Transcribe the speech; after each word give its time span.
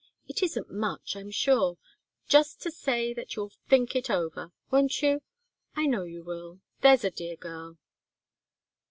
It 0.27 0.41
isn't 0.41 0.71
much, 0.71 1.15
I'm 1.15 1.29
sure 1.29 1.77
just 2.27 2.59
to 2.63 2.71
say 2.71 3.13
that 3.13 3.35
you'll 3.35 3.53
think 3.69 3.95
it 3.95 4.09
over. 4.09 4.51
Won't 4.71 5.03
you? 5.03 5.21
I 5.75 5.85
know 5.85 6.05
you 6.05 6.23
will 6.23 6.59
there's 6.81 7.03
a 7.03 7.11
dear 7.11 7.35
girl!" 7.35 7.77